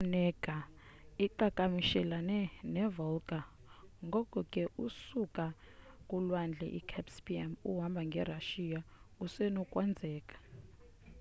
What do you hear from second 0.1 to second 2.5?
onega iqhakamishelalana